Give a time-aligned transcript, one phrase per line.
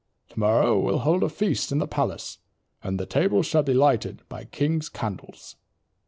[0.29, 2.39] Tomorrow we'll hold a feast in the palace,
[2.81, 5.57] and the table shall be lighted by 'King's Candles.